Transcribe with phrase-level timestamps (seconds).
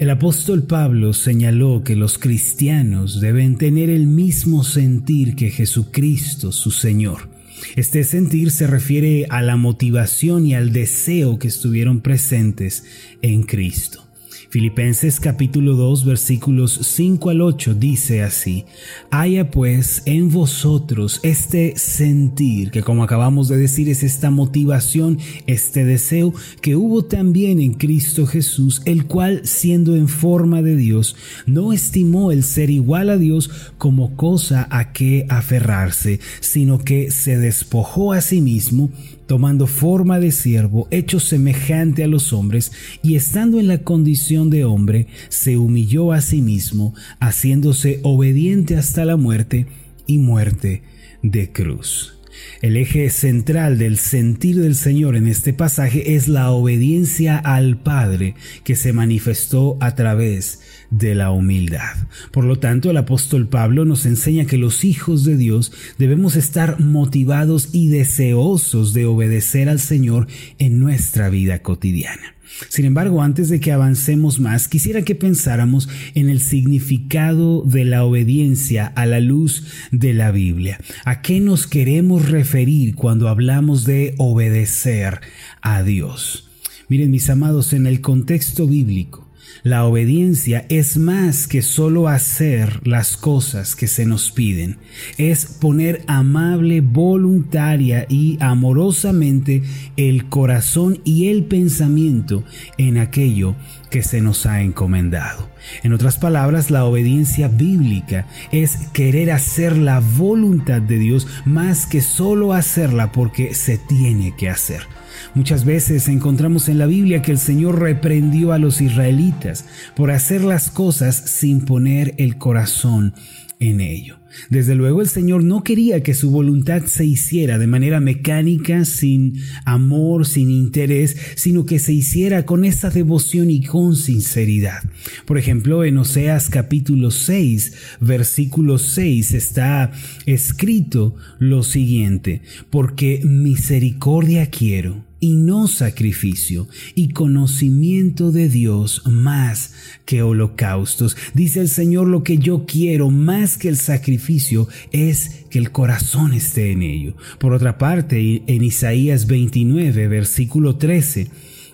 [0.00, 6.70] El apóstol Pablo señaló que los cristianos deben tener el mismo sentir que Jesucristo, su
[6.70, 7.28] Señor.
[7.76, 12.84] Este sentir se refiere a la motivación y al deseo que estuvieron presentes
[13.20, 14.09] en Cristo.
[14.50, 18.64] Filipenses capítulo 2 versículos 5 al 8 dice así,
[19.12, 25.84] haya pues en vosotros este sentir, que como acabamos de decir es esta motivación, este
[25.84, 31.14] deseo que hubo también en Cristo Jesús, el cual siendo en forma de Dios,
[31.46, 37.38] no estimó el ser igual a Dios como cosa a que aferrarse, sino que se
[37.38, 38.90] despojó a sí mismo,
[39.30, 44.64] tomando forma de siervo, hecho semejante a los hombres, y estando en la condición de
[44.64, 49.66] hombre, se humilló a sí mismo, haciéndose obediente hasta la muerte
[50.06, 50.82] y muerte
[51.22, 52.14] de cruz.
[52.62, 58.34] El eje central del sentir del Señor en este pasaje es la obediencia al Padre
[58.64, 61.96] que se manifestó a través de la humildad.
[62.32, 66.80] Por lo tanto, el apóstol Pablo nos enseña que los hijos de Dios debemos estar
[66.80, 70.26] motivados y deseosos de obedecer al Señor
[70.58, 72.34] en nuestra vida cotidiana.
[72.68, 78.04] Sin embargo, antes de que avancemos más, quisiera que pensáramos en el significado de la
[78.04, 80.78] obediencia a la luz de la Biblia.
[81.04, 85.20] ¿A qué nos queremos referir cuando hablamos de obedecer
[85.62, 86.48] a Dios?
[86.88, 89.29] Miren, mis amados, en el contexto bíblico,
[89.62, 94.78] la obediencia es más que solo hacer las cosas que se nos piden,
[95.18, 99.62] es poner amable, voluntaria y amorosamente
[99.96, 102.44] el corazón y el pensamiento
[102.78, 103.54] en aquello
[103.90, 105.50] que se nos ha encomendado.
[105.82, 112.00] En otras palabras, la obediencia bíblica es querer hacer la voluntad de Dios más que
[112.00, 114.99] solo hacerla porque se tiene que hacer.
[115.34, 119.64] Muchas veces encontramos en la Biblia que el Señor reprendió a los israelitas
[119.96, 123.14] por hacer las cosas sin poner el corazón
[123.60, 124.18] en ello.
[124.48, 129.34] Desde luego el Señor no quería que su voluntad se hiciera de manera mecánica, sin
[129.64, 134.82] amor, sin interés, sino que se hiciera con esa devoción y con sinceridad.
[135.26, 139.92] Por ejemplo, en Oseas capítulo 6, versículo 6 está
[140.26, 149.74] escrito lo siguiente, porque misericordia quiero y no sacrificio, y conocimiento de Dios más
[150.06, 151.16] que holocaustos.
[151.34, 156.32] Dice el Señor, lo que yo quiero más que el sacrificio es que el corazón
[156.32, 157.14] esté en ello.
[157.38, 161.28] Por otra parte, en Isaías 29, versículo 13,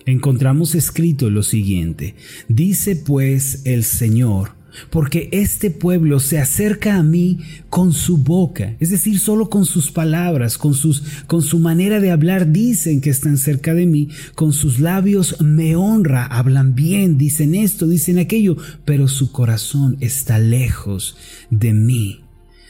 [0.05, 2.15] encontramos escrito lo siguiente,
[2.47, 4.56] dice pues el Señor,
[4.89, 7.39] porque este pueblo se acerca a mí
[7.69, 12.11] con su boca, es decir, solo con sus palabras, con, sus, con su manera de
[12.11, 17.55] hablar, dicen que están cerca de mí, con sus labios me honra, hablan bien, dicen
[17.55, 21.17] esto, dicen aquello, pero su corazón está lejos
[21.49, 22.21] de mí.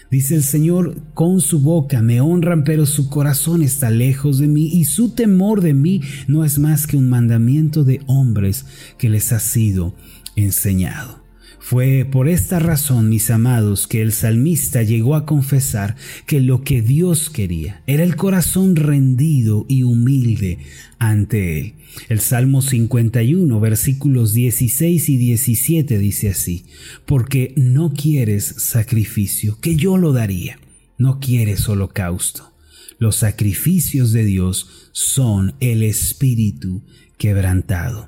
[0.10, 4.68] Dice el Señor, con su boca me honran, pero su corazón está lejos de mí
[4.68, 8.66] y su temor de mí no es más que un mandamiento de hombres
[8.98, 9.96] que les ha sido
[10.38, 11.27] enseñado.
[11.70, 16.82] Fue por esta razón, mis amados, que el salmista llegó a confesar que lo que
[16.82, 20.60] Dios quería era el corazón rendido y humilde
[20.98, 21.74] ante Él.
[22.08, 26.64] El Salmo 51, versículos 16 y 17 dice así,
[27.06, 30.62] porque no quieres sacrificio, que yo lo daría,
[30.98, 32.54] no quieres holocausto.
[32.98, 36.86] Los sacrificios de Dios son el espíritu
[37.18, 38.08] quebrantado.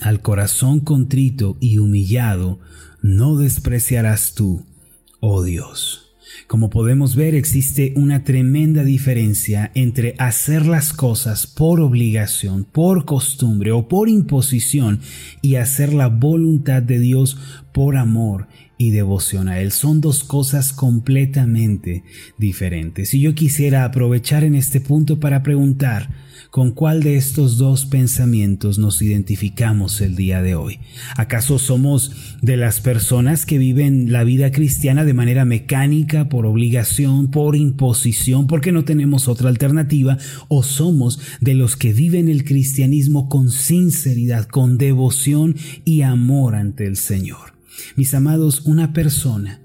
[0.00, 2.58] Al corazón contrito y humillado
[3.02, 4.64] no despreciarás tú,
[5.20, 6.04] oh Dios.
[6.46, 13.72] Como podemos ver, existe una tremenda diferencia entre hacer las cosas por obligación, por costumbre
[13.72, 15.00] o por imposición
[15.42, 17.38] y hacer la voluntad de Dios
[17.72, 19.70] por amor y devoción a Él.
[19.70, 22.04] Son dos cosas completamente
[22.36, 23.14] diferentes.
[23.14, 26.10] Y yo quisiera aprovechar en este punto para preguntar,
[26.54, 30.78] ¿Con cuál de estos dos pensamientos nos identificamos el día de hoy?
[31.16, 32.12] ¿Acaso somos
[32.42, 38.46] de las personas que viven la vida cristiana de manera mecánica, por obligación, por imposición,
[38.46, 40.16] porque no tenemos otra alternativa?
[40.46, 46.86] ¿O somos de los que viven el cristianismo con sinceridad, con devoción y amor ante
[46.86, 47.54] el Señor?
[47.96, 49.60] Mis amados, una persona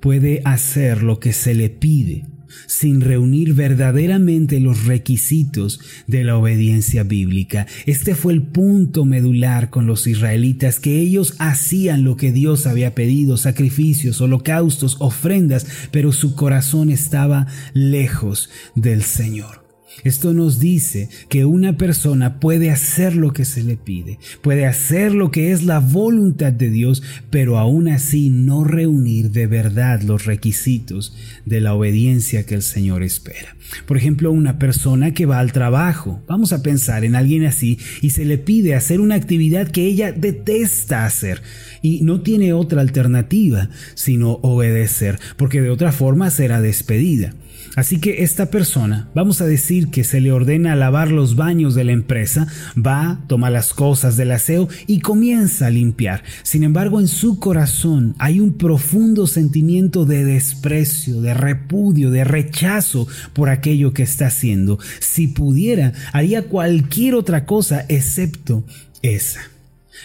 [0.00, 2.26] puede hacer lo que se le pide
[2.66, 7.66] sin reunir verdaderamente los requisitos de la obediencia bíblica.
[7.86, 12.94] Este fue el punto medular con los israelitas, que ellos hacían lo que Dios había
[12.94, 19.65] pedido, sacrificios, holocaustos, ofrendas, pero su corazón estaba lejos del Señor.
[20.04, 25.14] Esto nos dice que una persona puede hacer lo que se le pide, puede hacer
[25.14, 30.24] lo que es la voluntad de Dios, pero aún así no reunir de verdad los
[30.24, 33.56] requisitos de la obediencia que el Señor espera.
[33.86, 38.10] Por ejemplo, una persona que va al trabajo, vamos a pensar en alguien así, y
[38.10, 41.42] se le pide hacer una actividad que ella detesta hacer
[41.82, 47.34] y no tiene otra alternativa sino obedecer, porque de otra forma será despedida.
[47.74, 51.84] Así que esta persona, vamos a decir que se le ordena lavar los baños de
[51.84, 56.22] la empresa, va, toma las cosas del aseo y comienza a limpiar.
[56.42, 63.06] Sin embargo, en su corazón hay un profundo sentimiento de desprecio, de repudio, de rechazo
[63.32, 64.78] por aquello que está haciendo.
[65.00, 68.64] Si pudiera, haría cualquier otra cosa excepto
[69.02, 69.40] esa.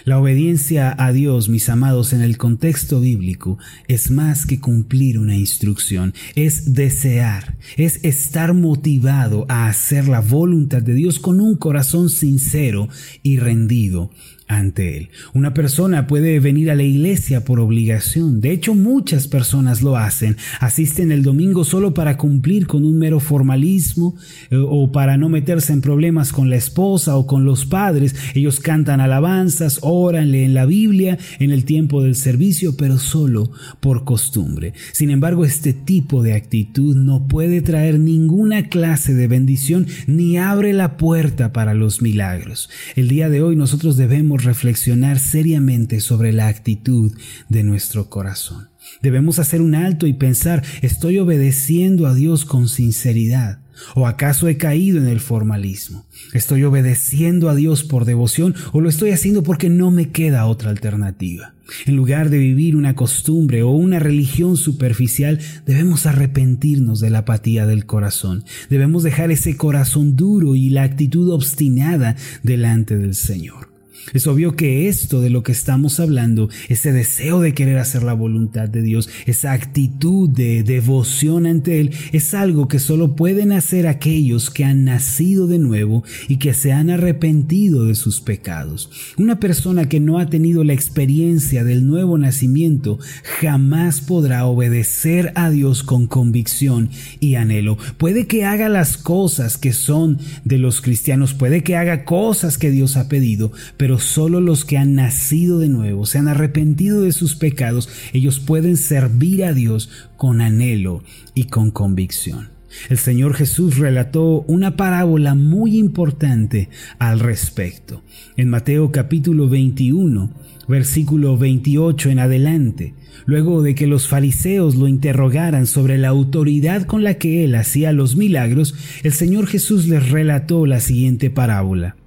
[0.06, 3.58] La obediencia a Dios, mis amados, en el contexto bíblico,
[3.88, 10.82] es más que cumplir una instrucción, es desear, es estar motivado a hacer la voluntad
[10.82, 12.90] de Dios con un corazón sincero
[13.24, 14.12] y rendido
[14.52, 15.10] ante Él.
[15.34, 18.42] Una persona puede venir a la iglesia por obligación.
[18.42, 20.36] De hecho, muchas personas lo hacen.
[20.60, 24.16] Asisten el domingo solo para cumplir con un mero formalismo
[24.50, 28.16] eh, o para no meterse en problemas con la esposa o con los padres.
[28.36, 34.04] Ellos cantan alabanzas, oran, leen la Biblia en el tiempo del servicio, pero solo por
[34.04, 34.74] costumbre.
[34.92, 40.74] Sin embargo, este tipo de actitud no puede traer ninguna clase de bendición ni abre
[40.74, 42.70] la puerta para los milagros.
[42.96, 47.12] El día de hoy nosotros debemos reflexionar seriamente sobre la actitud
[47.50, 48.70] de nuestro corazón.
[49.02, 53.60] Debemos hacer un alto y pensar, ¿estoy obedeciendo a Dios con sinceridad?
[53.96, 56.06] ¿O acaso he caído en el formalismo?
[56.34, 60.70] ¿Estoy obedeciendo a Dios por devoción o lo estoy haciendo porque no me queda otra
[60.70, 61.56] alternativa?
[61.86, 67.66] En lugar de vivir una costumbre o una religión superficial, debemos arrepentirnos de la apatía
[67.66, 68.44] del corazón.
[68.70, 73.71] Debemos dejar ese corazón duro y la actitud obstinada delante del Señor.
[74.14, 78.14] Es obvio que esto de lo que estamos hablando, ese deseo de querer hacer la
[78.14, 83.88] voluntad de Dios, esa actitud de devoción ante Él, es algo que solo pueden hacer
[83.88, 88.90] aquellos que han nacido de nuevo y que se han arrepentido de sus pecados.
[89.18, 93.00] Una persona que no ha tenido la experiencia del nuevo nacimiento
[93.40, 96.90] jamás podrá obedecer a Dios con convicción
[97.20, 97.78] y anhelo.
[97.98, 102.72] Puede que haga las cosas que son de los cristianos, puede que haga cosas que
[102.72, 107.02] Dios ha pedido, pero pero solo los que han nacido de nuevo, se han arrepentido
[107.02, 111.04] de sus pecados, ellos pueden servir a Dios con anhelo
[111.34, 112.52] y con convicción.
[112.90, 118.02] El Señor Jesús relató una parábola muy importante al respecto.
[118.38, 120.32] En Mateo capítulo 21,
[120.70, 122.94] versículo 28 en adelante,
[123.26, 127.92] luego de que los fariseos lo interrogaran sobre la autoridad con la que él hacía
[127.92, 128.74] los milagros,
[129.04, 131.98] el Señor Jesús les relató la siguiente parábola.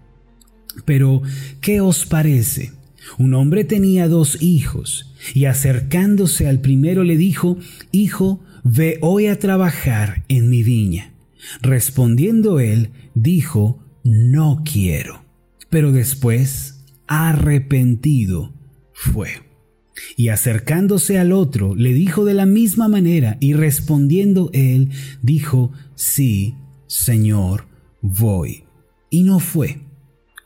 [0.85, 1.23] Pero,
[1.61, 2.73] ¿qué os parece?
[3.19, 7.59] Un hombre tenía dos hijos, y acercándose al primero le dijo,
[7.93, 11.13] Hijo, ve hoy a trabajar en mi viña.
[11.61, 15.25] Respondiendo él, dijo, No quiero.
[15.71, 18.53] Pero después, arrepentido,
[18.93, 19.29] fue.
[20.17, 24.91] Y acercándose al otro, le dijo de la misma manera, y respondiendo él,
[25.23, 26.55] dijo, Sí,
[26.87, 27.67] Señor,
[28.01, 28.65] voy.
[29.11, 29.81] Y no fue.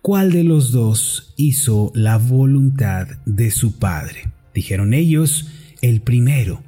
[0.03, 4.32] ¿Cuál de los dos hizo la voluntad de su Padre?
[4.55, 5.49] Dijeron ellos,
[5.82, 6.63] el primero.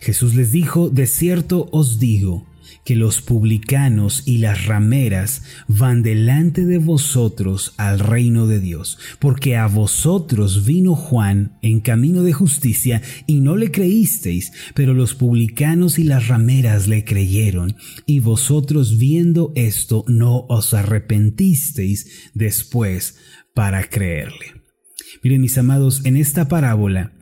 [0.00, 2.46] Jesús les dijo, de cierto os digo,
[2.84, 9.56] que los publicanos y las rameras van delante de vosotros al reino de Dios, porque
[9.56, 15.98] a vosotros vino Juan en camino de justicia y no le creísteis, pero los publicanos
[15.98, 23.16] y las rameras le creyeron, y vosotros viendo esto no os arrepentisteis después
[23.54, 24.60] para creerle.
[25.22, 27.12] Miren mis amados, en esta parábola,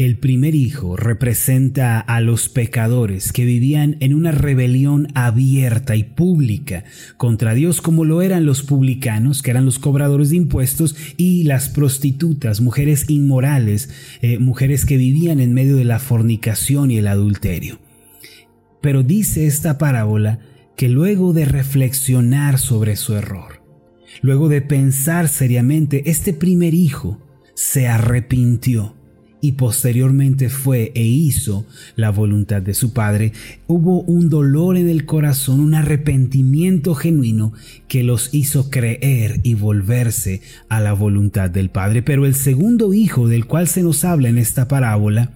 [0.00, 6.84] el primer hijo representa a los pecadores que vivían en una rebelión abierta y pública
[7.18, 11.68] contra Dios como lo eran los publicanos, que eran los cobradores de impuestos, y las
[11.68, 13.90] prostitutas, mujeres inmorales,
[14.22, 17.78] eh, mujeres que vivían en medio de la fornicación y el adulterio.
[18.80, 20.38] Pero dice esta parábola
[20.78, 23.62] que luego de reflexionar sobre su error,
[24.22, 27.20] luego de pensar seriamente, este primer hijo
[27.54, 28.96] se arrepintió
[29.40, 31.66] y posteriormente fue e hizo
[31.96, 33.32] la voluntad de su Padre,
[33.66, 37.52] hubo un dolor en el corazón, un arrepentimiento genuino
[37.88, 42.02] que los hizo creer y volverse a la voluntad del Padre.
[42.02, 45.32] Pero el segundo hijo del cual se nos habla en esta parábola,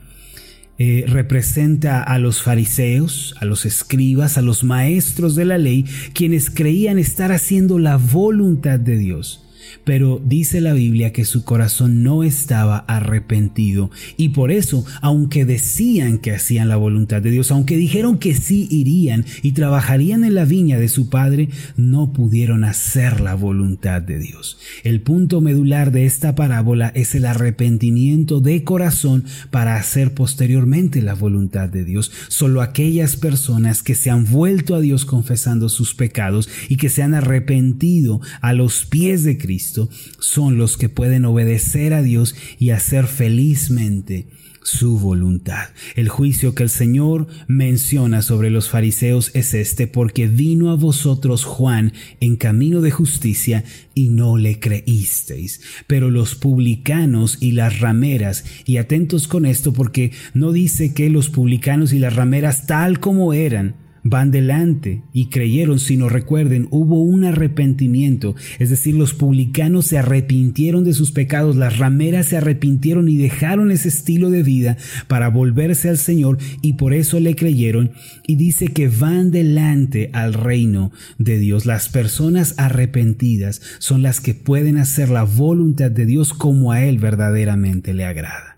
[0.77, 5.85] eh, representa a los fariseos, a los escribas, a los maestros de la ley,
[6.15, 9.44] quienes creían estar haciendo la voluntad de Dios.
[9.85, 16.19] Pero dice la Biblia que su corazón no estaba arrepentido y por eso, aunque decían
[16.19, 20.45] que hacían la voluntad de Dios, aunque dijeron que sí irían y trabajarían en la
[20.45, 24.59] viña de su Padre, no pudieron hacer la voluntad de Dios.
[24.83, 31.15] El punto medular de esta parábola es el arrepentimiento de corazón para hacer posteriormente la
[31.15, 32.11] voluntad de Dios.
[32.29, 37.03] Solo aquellas personas que se han vuelto a Dios confesando sus pecados y que se
[37.03, 42.71] han arrepentido a los pies de Cristo, son los que pueden obedecer a Dios y
[42.71, 44.27] hacer felizmente
[44.65, 45.69] su voluntad.
[45.95, 51.45] El juicio que el Señor menciona sobre los fariseos es este, porque vino a vosotros
[51.45, 55.61] Juan en camino de justicia y no le creísteis.
[55.87, 61.29] Pero los publicanos y las rameras, y atentos con esto porque no dice que los
[61.29, 67.25] publicanos y las rameras tal como eran, van delante y creyeron, sino recuerden, hubo un
[67.25, 73.17] arrepentimiento, es decir, los publicanos se arrepintieron de sus pecados, las rameras se arrepintieron y
[73.17, 74.77] dejaron ese estilo de vida
[75.09, 77.93] para volverse al Señor y por eso le creyeron
[78.27, 81.65] y dice que van delante al reino de Dios.
[81.65, 86.99] Las personas arrepentidas son las que pueden hacer la voluntad de Dios como a Él
[86.99, 88.54] verdaderamente le agrada.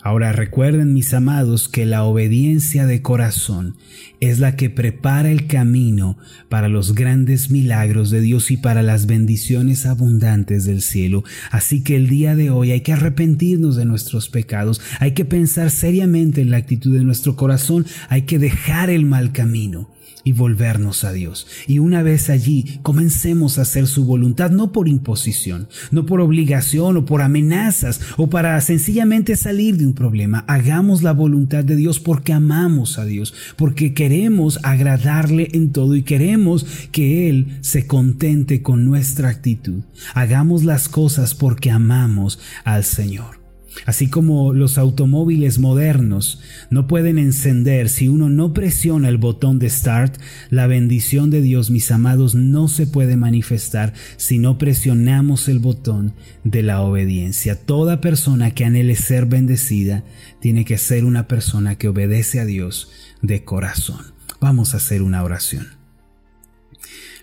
[0.00, 3.76] Ahora recuerden, mis amados, que la obediencia de corazón
[4.20, 6.16] es la que prepara el camino
[6.48, 11.24] para los grandes milagros de Dios y para las bendiciones abundantes del cielo.
[11.50, 15.70] Así que el día de hoy hay que arrepentirnos de nuestros pecados, hay que pensar
[15.70, 19.90] seriamente en la actitud de nuestro corazón, hay que dejar el mal camino
[20.24, 21.46] y volvernos a Dios.
[21.66, 26.96] Y una vez allí, comencemos a hacer su voluntad, no por imposición, no por obligación
[26.96, 30.44] o por amenazas o para sencillamente salir de un problema.
[30.48, 36.02] Hagamos la voluntad de Dios porque amamos a Dios, porque queremos agradarle en todo y
[36.02, 39.82] queremos que Él se contente con nuestra actitud.
[40.14, 43.37] Hagamos las cosas porque amamos al Señor.
[43.86, 49.70] Así como los automóviles modernos no pueden encender si uno no presiona el botón de
[49.70, 50.16] start,
[50.50, 56.14] la bendición de Dios, mis amados, no se puede manifestar si no presionamos el botón
[56.44, 57.56] de la obediencia.
[57.56, 60.04] Toda persona que anhele ser bendecida
[60.40, 62.90] tiene que ser una persona que obedece a Dios
[63.22, 64.12] de corazón.
[64.40, 65.68] Vamos a hacer una oración.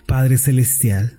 [0.06, 1.18] Padre Celestial,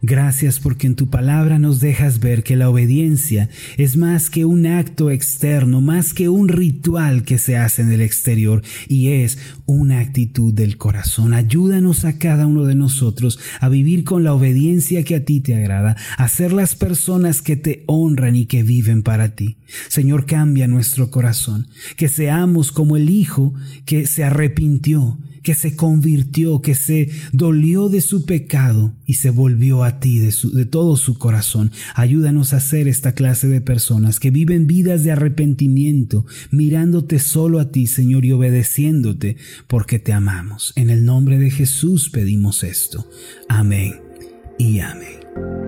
[0.00, 4.64] Gracias porque en tu palabra nos dejas ver que la obediencia es más que un
[4.64, 9.98] acto externo, más que un ritual que se hace en el exterior y es una
[9.98, 11.34] actitud del corazón.
[11.34, 15.56] Ayúdanos a cada uno de nosotros a vivir con la obediencia que a ti te
[15.56, 19.56] agrada, a ser las personas que te honran y que viven para ti.
[19.88, 23.52] Señor, cambia nuestro corazón, que seamos como el Hijo
[23.84, 29.84] que se arrepintió que se convirtió, que se dolió de su pecado y se volvió
[29.84, 31.70] a ti de, de todo su corazón.
[31.94, 37.70] Ayúdanos a ser esta clase de personas que viven vidas de arrepentimiento, mirándote solo a
[37.70, 40.72] ti, Señor, y obedeciéndote, porque te amamos.
[40.76, 43.08] En el nombre de Jesús pedimos esto.
[43.48, 43.94] Amén
[44.58, 45.67] y amén.